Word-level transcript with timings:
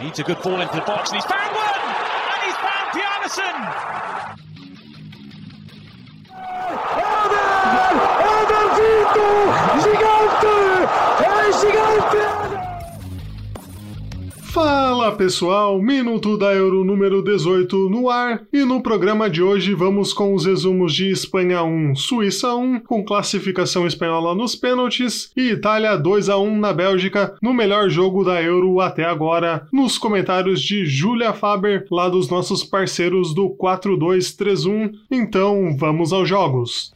Needs 0.00 0.18
a 0.18 0.22
good 0.22 0.40
ball 0.42 0.60
into 0.60 0.74
the 0.74 0.82
box 0.82 1.10
and 1.10 1.16
he's 1.20 1.24
found 1.24 1.54
one! 1.54 1.80
And 2.34 2.42
he's 2.44 2.56
found 2.56 2.90
Bjarnason! 2.92 4.43
Pessoal, 15.14 15.80
minuto 15.80 16.36
da 16.36 16.52
Euro 16.52 16.84
número 16.84 17.22
18 17.22 17.88
no 17.88 18.10
ar 18.10 18.42
e 18.52 18.64
no 18.64 18.82
programa 18.82 19.30
de 19.30 19.40
hoje 19.40 19.72
vamos 19.72 20.12
com 20.12 20.34
os 20.34 20.44
resumos 20.44 20.92
de 20.92 21.08
Espanha 21.08 21.62
1, 21.62 21.94
Suíça 21.94 22.52
1, 22.54 22.80
com 22.80 23.04
classificação 23.04 23.86
espanhola 23.86 24.34
nos 24.34 24.56
pênaltis 24.56 25.30
e 25.36 25.50
Itália 25.50 25.96
2 25.96 26.28
a 26.28 26.36
1 26.36 26.58
na 26.58 26.72
Bélgica 26.72 27.36
no 27.40 27.54
melhor 27.54 27.88
jogo 27.88 28.24
da 28.24 28.42
Euro 28.42 28.80
até 28.80 29.04
agora, 29.04 29.68
nos 29.72 29.98
comentários 29.98 30.60
de 30.60 30.84
Julia 30.84 31.32
Faber, 31.32 31.86
lá 31.90 32.08
dos 32.08 32.28
nossos 32.28 32.64
parceiros 32.64 33.32
do 33.32 33.50
4231. 33.50 34.90
Então 35.10 35.76
vamos 35.78 36.12
aos 36.12 36.28
jogos. 36.28 36.92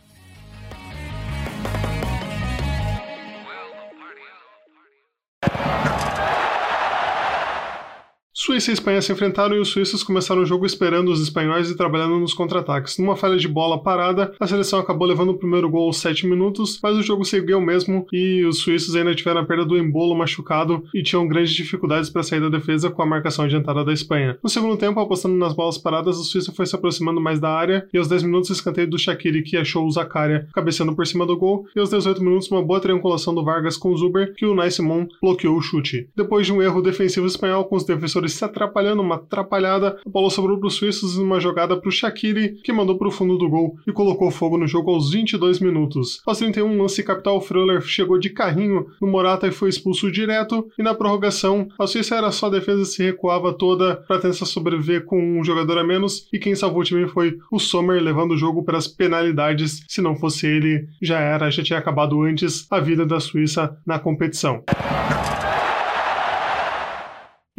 Suíça 8.49 8.71
e 8.71 8.73
Espanha 8.73 9.03
se 9.03 9.13
enfrentaram 9.13 9.55
e 9.55 9.59
os 9.59 9.69
suíços 9.69 10.03
começaram 10.03 10.41
o 10.41 10.47
jogo 10.47 10.65
esperando 10.65 11.13
os 11.13 11.21
espanhóis 11.21 11.71
e 11.71 11.77
trabalhando 11.77 12.19
nos 12.19 12.33
contra-ataques. 12.33 12.97
Numa 12.97 13.15
falha 13.15 13.37
de 13.37 13.47
bola 13.47 13.83
parada, 13.83 14.33
a 14.41 14.47
seleção 14.47 14.79
acabou 14.79 15.07
levando 15.07 15.33
o 15.33 15.37
primeiro 15.37 15.69
gol 15.69 15.85
aos 15.85 15.99
7 15.99 16.27
minutos, 16.27 16.81
mas 16.83 16.97
o 16.97 17.03
jogo 17.03 17.27
seguiu 17.27 17.61
mesmo 17.61 18.07
e 18.11 18.43
os 18.47 18.61
suíços 18.61 18.97
ainda 18.97 19.15
tiveram 19.15 19.43
a 19.43 19.45
perda 19.45 19.67
do 19.67 19.77
embolo 19.77 20.17
machucado 20.17 20.83
e 20.95 21.03
tinham 21.03 21.29
grandes 21.29 21.53
dificuldades 21.53 22.09
para 22.09 22.23
sair 22.23 22.41
da 22.41 22.49
defesa 22.49 22.89
com 22.89 23.03
a 23.03 23.07
marcação 23.07 23.45
adiantada 23.45 23.85
da 23.85 23.93
Espanha. 23.93 24.39
No 24.43 24.49
segundo 24.49 24.79
tempo, 24.79 24.99
apostando 24.99 25.37
nas 25.37 25.53
bolas 25.53 25.77
paradas, 25.77 26.19
a 26.19 26.25
Suíça 26.25 26.51
foi 26.51 26.65
se 26.65 26.75
aproximando 26.75 27.21
mais 27.21 27.39
da 27.39 27.51
área 27.51 27.87
e 27.93 27.99
aos 27.99 28.09
10 28.09 28.23
minutos 28.23 28.49
escanteio 28.49 28.89
do 28.89 28.99
Shaqiri 28.99 29.43
que 29.43 29.59
achou 29.59 29.85
o 29.85 29.91
Zakaria 29.91 30.49
cabeceando 30.55 30.97
por 30.97 31.07
cima 31.07 31.27
do 31.27 31.37
gol 31.37 31.67
e 31.77 31.81
aos 31.81 31.91
18 31.91 32.25
minutos 32.25 32.51
uma 32.51 32.65
boa 32.65 32.81
triangulação 32.81 33.35
do 33.35 33.45
Vargas 33.45 33.77
com 33.77 33.91
o 33.91 33.97
Zuber 33.99 34.33
que 34.35 34.47
o 34.47 34.55
Nai 34.55 34.71
Simon 34.71 35.07
bloqueou 35.21 35.55
o 35.55 35.61
chute. 35.61 36.09
Depois 36.17 36.47
de 36.47 36.53
um 36.55 36.63
erro 36.63 36.81
defensivo 36.81 37.27
espanhol 37.27 37.67
com 37.67 37.77
os 37.77 37.85
defensores 37.85 38.38
se 38.39 38.45
atrapalhando, 38.45 39.03
uma 39.03 39.17
atrapalhada. 39.17 39.99
A 40.05 40.11
bola 40.11 40.31
sobrou 40.31 40.59
para 40.59 40.69
os 40.69 40.75
suíços 40.75 41.19
numa 41.19 41.41
jogada 41.41 41.77
para 41.77 41.89
o 41.89 41.93
Shaqiri, 41.93 42.61
que 42.63 42.73
mandou 42.73 42.97
para 42.97 43.09
o 43.09 43.11
fundo 43.11 43.37
do 43.37 43.49
gol 43.49 43.77
e 43.87 43.93
colocou 43.93 44.31
fogo 44.31 44.57
no 44.57 44.67
jogo 44.67 44.91
aos 44.91 45.11
22 45.11 45.61
minutos. 45.61 46.23
Aos 46.27 46.39
31, 46.39 46.81
lance 46.81 47.03
capital, 47.03 47.41
Fröller 47.41 47.81
chegou 47.83 48.19
de 48.19 48.31
carrinho 48.31 48.87
no 49.01 49.09
Morata 49.09 49.47
e 49.47 49.53
foi 49.53 49.69
expulso 49.69 50.11
direto. 50.11 50.69
E 50.79 50.83
na 50.83 50.95
prorrogação, 50.95 51.69
a 51.79 51.87
Suíça 51.87 52.17
era 52.17 52.31
só 52.31 52.49
defesa 52.49 52.85
se 52.85 53.03
recuava 53.03 53.53
toda 53.53 53.97
para 53.97 54.21
tentar 54.21 54.47
sobreviver 54.47 55.05
com 55.05 55.21
um 55.21 55.45
jogador 55.45 55.79
a 55.79 55.85
menos. 55.85 56.29
E 56.33 56.39
quem 56.39 56.55
salvou 56.55 56.81
o 56.81 56.85
time 56.85 57.09
foi 57.09 57.39
o 57.51 57.59
Sommer, 57.59 58.03
levando 58.03 58.33
o 58.33 58.39
jogo 58.39 58.63
para 58.65 58.79
as 58.79 58.87
penalidades. 58.87 59.83
Se 59.89 60.01
não 60.01 60.17
fosse 60.17 60.47
ele, 60.47 60.89
já 61.01 61.19
era, 61.19 61.51
já 61.51 61.63
tinha 61.63 61.79
acabado 61.79 62.23
antes 62.23 62.67
a 62.71 62.81
vida 62.81 63.05
da 63.05 63.21
Suíça 63.21 63.77
na 63.87 63.99
competição. 63.99 64.63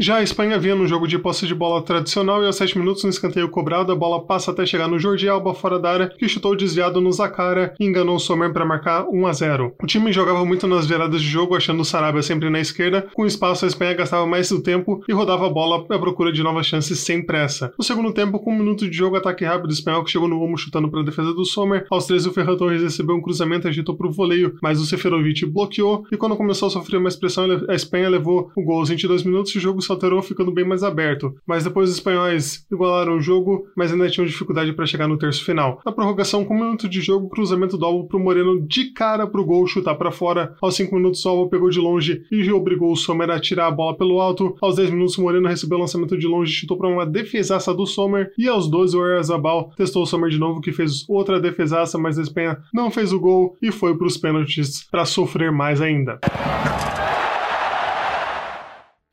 Já 0.01 0.15
a 0.15 0.23
Espanha 0.23 0.57
vinha 0.57 0.75
no 0.75 0.87
jogo 0.87 1.05
de 1.05 1.19
posse 1.19 1.45
de 1.45 1.53
bola 1.53 1.81
tradicional 1.81 2.41
e 2.41 2.45
aos 2.45 2.55
7 2.55 2.79
minutos 2.79 3.03
no 3.03 3.09
escanteio 3.09 3.49
cobrado, 3.49 3.91
a 3.91 3.95
bola 3.95 4.23
passa 4.23 4.49
até 4.49 4.65
chegar 4.65 4.87
no 4.87 4.97
Jordi 4.97 5.27
Alba 5.27 5.53
fora 5.53 5.77
da 5.77 5.91
área, 5.91 6.07
que 6.07 6.29
chutou 6.29 6.55
desviado 6.55 7.01
no 7.01 7.11
Zakara 7.11 7.73
e 7.77 7.85
enganou 7.85 8.15
o 8.15 8.19
Sommer 8.19 8.53
para 8.53 8.65
marcar 8.65 9.05
1 9.09 9.27
a 9.27 9.33
0. 9.33 9.75
O 9.83 9.85
time 9.85 10.13
jogava 10.13 10.45
muito 10.45 10.65
nas 10.67 10.87
viradas 10.87 11.21
de 11.21 11.27
jogo, 11.27 11.53
achando 11.53 11.81
o 11.81 11.85
Sarabia 11.85 12.21
sempre 12.21 12.49
na 12.49 12.61
esquerda. 12.61 13.09
Com 13.13 13.25
espaço, 13.25 13.65
a 13.65 13.67
Espanha 13.67 13.93
gastava 13.93 14.25
mais 14.25 14.47
do 14.47 14.63
tempo 14.63 15.03
e 15.05 15.11
rodava 15.11 15.47
a 15.47 15.49
bola 15.49 15.85
à 15.89 15.99
procura 15.99 16.31
de 16.31 16.41
novas 16.41 16.65
chances 16.65 16.97
sem 16.99 17.21
pressa. 17.21 17.73
No 17.77 17.83
segundo 17.83 18.13
tempo, 18.13 18.39
com 18.39 18.53
um 18.53 18.57
minuto 18.57 18.89
de 18.89 18.95
jogo, 18.95 19.17
ataque 19.17 19.43
rápido 19.43 19.73
espanhol 19.73 20.05
que 20.05 20.11
chegou 20.11 20.29
no 20.29 20.39
rumo 20.39 20.57
chutando 20.57 20.89
para 20.89 21.01
a 21.01 21.03
defesa 21.03 21.33
do 21.33 21.43
Sommer. 21.43 21.85
Aos 21.89 22.05
13, 22.05 22.29
o 22.29 22.31
Ferran 22.31 22.55
Torres 22.55 22.81
recebeu 22.81 23.17
um 23.17 23.21
cruzamento 23.21 23.67
e 23.67 23.69
agitou 23.69 23.97
para 23.97 24.07
o 24.07 24.11
voleio, 24.11 24.55
mas 24.61 24.79
o 24.79 24.85
Seferovic 24.85 25.45
bloqueou 25.45 26.05
e 26.09 26.15
quando 26.15 26.37
começou 26.37 26.69
a 26.69 26.71
sofrer 26.71 27.01
mais 27.01 27.17
pressão, 27.17 27.47
a 27.67 27.75
Espanha 27.75 28.07
levou 28.07 28.49
o 28.55 28.63
gol 28.63 28.79
aos 28.79 28.87
22 28.87 29.23
minutos 29.23 29.53
e 29.53 29.57
o 29.57 29.61
jogo 29.61 29.88
alterou 29.91 30.21
ficando 30.21 30.51
bem 30.51 30.65
mais 30.65 30.83
aberto. 30.83 31.35
Mas 31.45 31.63
depois 31.63 31.89
os 31.89 31.95
espanhóis 31.95 32.65
igualaram 32.71 33.17
o 33.17 33.21
jogo, 33.21 33.67
mas 33.75 33.91
ainda 33.91 34.09
tinham 34.09 34.27
dificuldade 34.27 34.73
para 34.73 34.85
chegar 34.85 35.07
no 35.07 35.17
terço 35.17 35.43
final. 35.43 35.81
Na 35.85 35.91
prorrogação, 35.91 36.45
com 36.45 36.55
um 36.55 36.59
minuto 36.59 36.87
de 36.87 37.01
jogo, 37.01 37.29
cruzamento 37.29 37.77
do 37.77 37.85
Alvo 37.85 38.07
pro 38.07 38.19
Moreno 38.19 38.61
de 38.61 38.91
cara 38.93 39.27
pro 39.27 39.45
gol 39.45 39.67
chutar 39.67 39.95
para 39.95 40.11
fora. 40.11 40.55
Aos 40.61 40.75
5 40.75 40.95
minutos, 40.95 41.23
o 41.25 41.29
Alvo 41.29 41.49
pegou 41.49 41.69
de 41.69 41.79
longe 41.79 42.23
e 42.31 42.51
obrigou 42.51 42.91
o 42.91 42.95
Sommer 42.95 43.29
a 43.29 43.39
tirar 43.39 43.67
a 43.67 43.71
bola 43.71 43.95
pelo 43.95 44.19
alto. 44.19 44.55
Aos 44.61 44.75
10 44.75 44.91
minutos, 44.91 45.17
o 45.17 45.21
Moreno 45.21 45.47
recebeu 45.47 45.77
o 45.77 45.81
lançamento 45.81 46.17
de 46.17 46.27
longe 46.27 46.51
e 46.51 46.55
chutou 46.55 46.77
para 46.77 46.87
uma 46.87 47.05
defesaça 47.05 47.73
do 47.73 47.85
Sommer. 47.85 48.31
E 48.37 48.47
aos 48.47 48.69
12, 48.69 48.97
o 48.97 49.05
Erzabal 49.05 49.71
testou 49.75 50.03
o 50.03 50.05
Sommer 50.05 50.29
de 50.29 50.39
novo, 50.39 50.61
que 50.61 50.71
fez 50.71 51.07
outra 51.07 51.39
defesaça, 51.39 51.97
mas 51.97 52.17
a 52.17 52.21
Espanha 52.21 52.57
não 52.73 52.91
fez 52.91 53.13
o 53.13 53.19
gol 53.19 53.57
e 53.61 53.71
foi 53.71 53.97
para 53.97 54.07
os 54.07 54.17
pênaltis 54.17 54.87
para 54.89 55.05
sofrer 55.05 55.51
mais 55.51 55.81
ainda. 55.81 56.19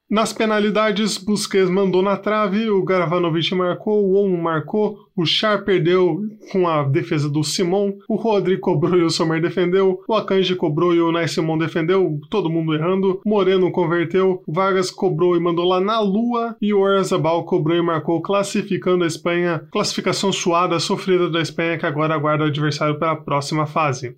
Nas 0.08 0.32
penalidades, 0.32 1.18
Busquets 1.18 1.68
mandou 1.68 2.00
na 2.00 2.16
trave, 2.16 2.70
o 2.70 2.84
Garavanovic 2.84 3.52
marcou, 3.56 4.04
o 4.04 4.14
Olmo 4.14 4.40
marcou, 4.40 4.96
o 5.16 5.26
Char 5.26 5.64
perdeu 5.64 6.20
com 6.52 6.68
a 6.68 6.84
defesa 6.84 7.28
do 7.28 7.42
Simon, 7.42 7.92
o 8.08 8.14
Rodri 8.14 8.56
cobrou 8.56 8.96
e 9.00 9.02
o 9.02 9.10
Sommer 9.10 9.42
defendeu, 9.42 10.00
o 10.06 10.14
Akanji 10.14 10.54
cobrou 10.54 10.94
e 10.94 11.00
o 11.00 11.10
Nai 11.10 11.26
Simon 11.26 11.58
defendeu, 11.58 12.20
todo 12.30 12.48
mundo 12.48 12.72
errando, 12.72 13.20
Moreno 13.26 13.72
converteu, 13.72 14.44
Vargas 14.46 14.92
cobrou 14.92 15.36
e 15.36 15.40
mandou 15.40 15.66
lá 15.66 15.80
na 15.80 15.98
lua, 15.98 16.56
e 16.62 16.72
o 16.72 16.82
Orzabal 16.82 17.44
cobrou 17.44 17.76
e 17.76 17.82
marcou, 17.82 18.22
classificando 18.22 19.02
a 19.02 19.08
Espanha, 19.08 19.66
classificação 19.72 20.32
suada, 20.32 20.78
sofrida 20.78 21.28
da 21.28 21.40
Espanha, 21.40 21.78
que 21.78 21.86
agora 21.86 22.14
aguarda 22.14 22.44
o 22.44 22.46
adversário 22.46 22.96
para 22.96 23.10
a 23.10 23.16
próxima 23.16 23.66
fase. 23.66 24.14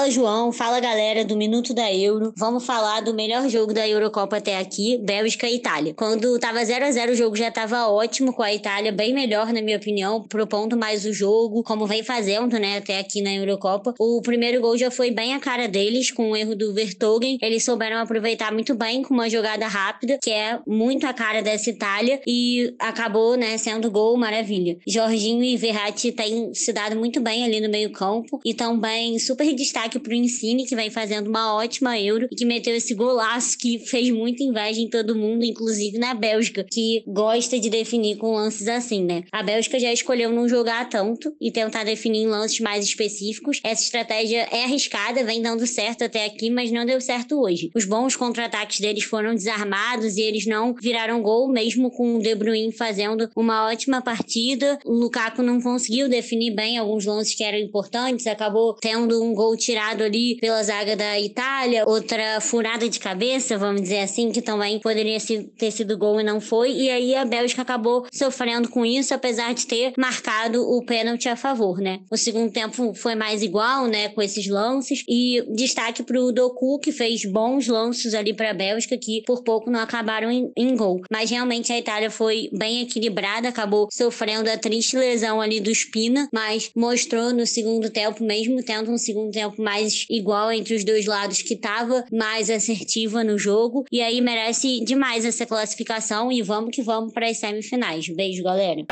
Fala 0.00 0.10
João, 0.10 0.50
fala 0.50 0.80
galera 0.80 1.26
do 1.26 1.36
Minuto 1.36 1.74
da 1.74 1.92
Euro. 1.92 2.32
Vamos 2.34 2.64
falar 2.64 3.02
do 3.02 3.12
melhor 3.12 3.46
jogo 3.50 3.74
da 3.74 3.86
Eurocopa 3.86 4.38
até 4.38 4.56
aqui, 4.56 4.96
Bélgica 4.96 5.46
e 5.46 5.56
Itália. 5.56 5.92
Quando 5.92 6.38
tava 6.38 6.64
0 6.64 6.86
a 6.86 6.90
0 6.90 7.12
o 7.12 7.14
jogo 7.14 7.36
já 7.36 7.50
tava 7.50 7.86
ótimo 7.86 8.32
com 8.32 8.42
a 8.42 8.50
Itália, 8.50 8.92
bem 8.92 9.12
melhor 9.12 9.52
na 9.52 9.60
minha 9.60 9.76
opinião, 9.76 10.22
propondo 10.22 10.74
mais 10.74 11.04
o 11.04 11.12
jogo, 11.12 11.62
como 11.62 11.86
vem 11.86 12.02
fazendo, 12.02 12.58
né, 12.58 12.78
até 12.78 12.98
aqui 12.98 13.20
na 13.20 13.30
Eurocopa. 13.30 13.94
O 13.98 14.22
primeiro 14.22 14.62
gol 14.62 14.74
já 14.78 14.90
foi 14.90 15.10
bem 15.10 15.34
a 15.34 15.38
cara 15.38 15.68
deles, 15.68 16.10
com 16.10 16.30
o 16.30 16.36
erro 16.36 16.56
do 16.56 16.72
Vertogen. 16.72 17.36
Eles 17.42 17.62
souberam 17.62 17.98
aproveitar 17.98 18.50
muito 18.54 18.74
bem 18.74 19.02
com 19.02 19.12
uma 19.12 19.28
jogada 19.28 19.68
rápida, 19.68 20.18
que 20.22 20.30
é 20.30 20.60
muito 20.66 21.06
a 21.06 21.12
cara 21.12 21.42
dessa 21.42 21.68
Itália, 21.68 22.22
e 22.26 22.74
acabou, 22.78 23.36
né, 23.36 23.58
sendo 23.58 23.90
gol 23.90 24.16
maravilha. 24.16 24.78
Jorginho 24.88 25.44
e 25.44 25.58
Verratti 25.58 26.10
têm 26.10 26.54
se 26.54 26.72
dado 26.72 26.96
muito 26.96 27.20
bem 27.20 27.44
ali 27.44 27.60
no 27.60 27.68
meio-campo 27.68 28.40
e 28.46 28.54
também 28.54 29.18
super 29.18 29.54
destaque 29.54 29.89
pro 29.98 30.14
Insigne, 30.14 30.66
que 30.66 30.76
vem 30.76 30.90
fazendo 30.90 31.28
uma 31.28 31.54
ótima 31.54 31.98
Euro 31.98 32.28
e 32.30 32.36
que 32.36 32.44
meteu 32.44 32.74
esse 32.76 32.94
golaço 32.94 33.58
que 33.58 33.78
fez 33.88 34.10
muita 34.10 34.42
inveja 34.42 34.80
em 34.80 34.88
todo 34.88 35.16
mundo, 35.16 35.44
inclusive 35.44 35.98
na 35.98 36.14
Bélgica, 36.14 36.64
que 36.70 37.02
gosta 37.06 37.58
de 37.58 37.68
definir 37.68 38.16
com 38.16 38.34
lances 38.34 38.68
assim, 38.68 39.04
né? 39.04 39.24
A 39.32 39.42
Bélgica 39.42 39.78
já 39.78 39.92
escolheu 39.92 40.30
não 40.30 40.48
jogar 40.48 40.88
tanto 40.88 41.34
e 41.40 41.50
tentar 41.50 41.84
definir 41.84 42.20
em 42.20 42.26
lances 42.26 42.60
mais 42.60 42.84
específicos. 42.84 43.60
Essa 43.64 43.82
estratégia 43.82 44.46
é 44.52 44.64
arriscada, 44.64 45.24
vem 45.24 45.42
dando 45.42 45.66
certo 45.66 46.04
até 46.04 46.26
aqui, 46.26 46.50
mas 46.50 46.70
não 46.70 46.84
deu 46.84 47.00
certo 47.00 47.40
hoje. 47.40 47.70
Os 47.74 47.84
bons 47.84 48.14
contra-ataques 48.14 48.80
deles 48.80 49.04
foram 49.04 49.34
desarmados 49.34 50.16
e 50.16 50.20
eles 50.20 50.46
não 50.46 50.74
viraram 50.74 51.22
gol, 51.22 51.48
mesmo 51.48 51.90
com 51.90 52.16
o 52.16 52.22
De 52.22 52.34
Bruyne 52.34 52.72
fazendo 52.72 53.30
uma 53.34 53.66
ótima 53.66 54.02
partida. 54.02 54.78
O 54.84 54.92
Lukaku 54.92 55.42
não 55.42 55.60
conseguiu 55.60 56.08
definir 56.08 56.54
bem 56.54 56.78
alguns 56.78 57.04
lances 57.04 57.34
que 57.34 57.44
eram 57.44 57.58
importantes, 57.58 58.26
acabou 58.26 58.74
tendo 58.74 59.22
um 59.22 59.34
gol 59.34 59.56
tirado 59.56 59.79
ali 59.80 60.36
pela 60.40 60.62
zaga 60.62 60.96
da 60.96 61.18
Itália, 61.18 61.84
outra 61.86 62.40
furada 62.40 62.88
de 62.88 62.98
cabeça, 62.98 63.56
vamos 63.56 63.82
dizer 63.82 64.00
assim, 64.00 64.30
que 64.30 64.42
também 64.42 64.80
poderia 64.80 65.18
ter 65.58 65.70
sido 65.70 65.96
gol 65.96 66.20
e 66.20 66.24
não 66.24 66.40
foi. 66.40 66.72
E 66.72 66.90
aí 66.90 67.14
a 67.14 67.24
Bélgica 67.24 67.62
acabou 67.62 68.06
sofrendo 68.12 68.68
com 68.68 68.84
isso, 68.84 69.14
apesar 69.14 69.54
de 69.54 69.66
ter 69.66 69.92
marcado 69.96 70.62
o 70.62 70.84
pênalti 70.84 71.28
a 71.28 71.36
favor, 71.36 71.78
né? 71.78 72.00
O 72.10 72.16
segundo 72.16 72.52
tempo 72.52 72.94
foi 72.94 73.14
mais 73.14 73.42
igual, 73.42 73.86
né, 73.86 74.08
com 74.08 74.22
esses 74.22 74.46
lances. 74.46 75.04
E 75.08 75.44
destaque 75.54 76.02
pro 76.02 76.32
Doku, 76.32 76.78
que 76.78 76.92
fez 76.92 77.24
bons 77.24 77.66
lances 77.68 78.14
ali 78.14 78.34
para 78.34 78.50
a 78.50 78.54
Bélgica, 78.54 78.96
que 78.98 79.22
por 79.26 79.42
pouco 79.42 79.70
não 79.70 79.80
acabaram 79.80 80.30
em, 80.30 80.50
em 80.56 80.76
gol. 80.76 81.00
Mas 81.10 81.30
realmente 81.30 81.72
a 81.72 81.78
Itália 81.78 82.10
foi 82.10 82.48
bem 82.52 82.82
equilibrada, 82.82 83.48
acabou 83.48 83.88
sofrendo 83.90 84.50
a 84.50 84.56
triste 84.56 84.96
lesão 84.96 85.40
ali 85.40 85.60
do 85.60 85.74
Spina, 85.74 86.28
mas 86.32 86.70
mostrou 86.74 87.32
no 87.32 87.46
segundo 87.46 87.90
tempo, 87.90 88.24
mesmo 88.24 88.62
tendo 88.62 88.90
um 88.90 88.98
segundo 88.98 89.30
tempo 89.30 89.62
mais 89.62 89.69
igual 90.08 90.52
entre 90.52 90.74
os 90.74 90.84
dois 90.84 91.06
lados, 91.06 91.42
que 91.42 91.54
estava 91.54 92.04
mais 92.12 92.50
assertiva 92.50 93.22
no 93.24 93.38
jogo. 93.38 93.84
E 93.90 94.00
aí 94.00 94.20
merece 94.20 94.84
demais 94.84 95.24
essa 95.24 95.46
classificação 95.46 96.30
e 96.30 96.42
vamos 96.42 96.74
que 96.74 96.82
vamos 96.82 97.12
para 97.12 97.28
as 97.28 97.38
semifinais. 97.38 98.08
Beijo, 98.08 98.42
galera. 98.42 98.84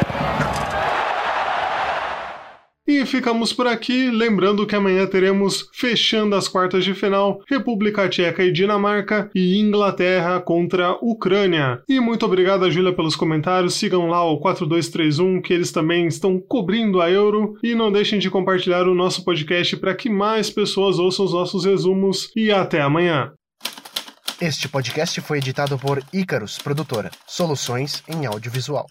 E 2.88 3.04
ficamos 3.04 3.52
por 3.52 3.66
aqui, 3.66 4.10
lembrando 4.10 4.66
que 4.66 4.74
amanhã 4.74 5.06
teremos 5.06 5.68
fechando 5.74 6.34
as 6.34 6.48
quartas 6.48 6.86
de 6.86 6.94
final 6.94 7.42
República 7.46 8.08
Tcheca 8.08 8.42
e 8.42 8.50
Dinamarca 8.50 9.30
e 9.34 9.58
Inglaterra 9.58 10.40
contra 10.40 10.92
Ucrânia. 11.02 11.82
E 11.86 12.00
muito 12.00 12.24
obrigado, 12.24 12.70
Júlia, 12.70 12.94
pelos 12.94 13.14
comentários. 13.14 13.74
Sigam 13.74 14.08
lá 14.08 14.24
o 14.24 14.38
4231, 14.38 15.42
que 15.42 15.52
eles 15.52 15.70
também 15.70 16.06
estão 16.06 16.40
cobrindo 16.40 17.02
a 17.02 17.10
Euro. 17.10 17.58
E 17.62 17.74
não 17.74 17.92
deixem 17.92 18.18
de 18.18 18.30
compartilhar 18.30 18.88
o 18.88 18.94
nosso 18.94 19.22
podcast 19.22 19.76
para 19.76 19.94
que 19.94 20.08
mais 20.08 20.48
pessoas 20.48 20.98
ouçam 20.98 21.26
os 21.26 21.34
nossos 21.34 21.66
resumos. 21.66 22.30
E 22.34 22.50
até 22.50 22.80
amanhã. 22.80 23.32
Este 24.40 24.66
podcast 24.66 25.20
foi 25.20 25.36
editado 25.36 25.78
por 25.78 26.02
Icarus 26.10 26.56
Produtora, 26.56 27.10
soluções 27.26 28.02
em 28.08 28.24
audiovisual. 28.24 28.86